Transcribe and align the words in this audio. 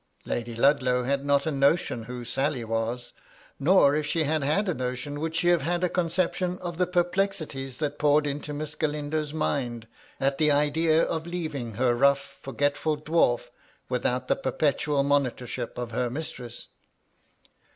Lady 0.25 0.55
Ludlow 0.55 1.03
had 1.03 1.23
not 1.23 1.45
a 1.45 1.51
notion 1.51 2.05
who 2.05 2.25
Sally 2.25 2.63
was. 2.63 3.13
Nor 3.59 3.93
if 3.93 4.07
she 4.07 4.23
had 4.23 4.43
had 4.43 4.67
a 4.67 4.73
notion, 4.73 5.19
would 5.19 5.35
she 5.35 5.49
have 5.49 5.61
had 5.61 5.83
a 5.83 5.89
conception 5.89 6.57
of 6.57 6.79
the 6.79 6.87
perplexities 6.87 7.77
that 7.77 7.99
poured 7.99 8.25
into 8.25 8.51
Miss 8.51 8.73
Galindo's 8.73 9.31
mind, 9.31 9.85
at 10.19 10.39
the 10.39 10.49
idea 10.49 11.03
of 11.03 11.27
leaving 11.27 11.75
her 11.75 11.93
rough 11.93 12.39
forgetful 12.41 12.97
dwarf 12.97 13.49
without 13.89 14.27
the 14.27 14.35
perpetual 14.35 15.03
monitorship 15.03 15.77
of 15.77 15.91
her 15.91 16.09
mistress. 16.09 16.65